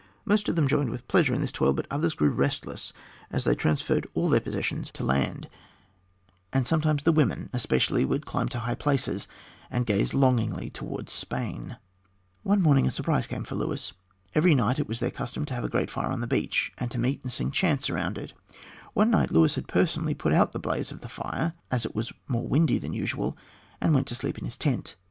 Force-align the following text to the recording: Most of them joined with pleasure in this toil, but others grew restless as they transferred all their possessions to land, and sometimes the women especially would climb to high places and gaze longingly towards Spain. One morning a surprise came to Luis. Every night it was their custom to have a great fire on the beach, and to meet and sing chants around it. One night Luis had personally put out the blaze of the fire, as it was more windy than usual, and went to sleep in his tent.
Most 0.25 0.49
of 0.49 0.55
them 0.55 0.67
joined 0.67 0.89
with 0.89 1.07
pleasure 1.07 1.31
in 1.31 1.41
this 1.41 1.51
toil, 1.51 1.73
but 1.73 1.85
others 1.91 2.15
grew 2.15 2.31
restless 2.31 2.91
as 3.29 3.43
they 3.43 3.53
transferred 3.53 4.07
all 4.15 4.29
their 4.29 4.39
possessions 4.39 4.89
to 4.89 5.03
land, 5.03 5.47
and 6.51 6.65
sometimes 6.65 7.03
the 7.03 7.11
women 7.11 7.51
especially 7.53 8.03
would 8.03 8.25
climb 8.25 8.49
to 8.49 8.57
high 8.57 8.73
places 8.73 9.27
and 9.69 9.85
gaze 9.85 10.15
longingly 10.15 10.71
towards 10.71 11.11
Spain. 11.11 11.77
One 12.41 12.63
morning 12.63 12.87
a 12.87 12.89
surprise 12.89 13.27
came 13.27 13.43
to 13.43 13.53
Luis. 13.53 13.93
Every 14.33 14.55
night 14.55 14.79
it 14.79 14.87
was 14.87 14.99
their 14.99 15.11
custom 15.11 15.45
to 15.45 15.53
have 15.53 15.63
a 15.63 15.69
great 15.69 15.91
fire 15.91 16.09
on 16.09 16.21
the 16.21 16.25
beach, 16.25 16.71
and 16.79 16.89
to 16.89 16.97
meet 16.97 17.21
and 17.21 17.31
sing 17.31 17.51
chants 17.51 17.87
around 17.87 18.17
it. 18.17 18.33
One 18.93 19.11
night 19.11 19.29
Luis 19.29 19.53
had 19.53 19.67
personally 19.67 20.15
put 20.15 20.33
out 20.33 20.51
the 20.51 20.57
blaze 20.57 20.91
of 20.91 21.01
the 21.01 21.09
fire, 21.09 21.53
as 21.69 21.85
it 21.85 21.93
was 21.93 22.11
more 22.27 22.47
windy 22.47 22.79
than 22.79 22.93
usual, 22.93 23.37
and 23.79 23.93
went 23.93 24.07
to 24.07 24.15
sleep 24.15 24.39
in 24.39 24.45
his 24.45 24.57
tent. 24.57 24.95